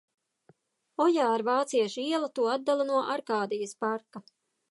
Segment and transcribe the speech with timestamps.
[1.05, 4.27] Ojāra Vācieša iela to atdala no Arkādijas parka.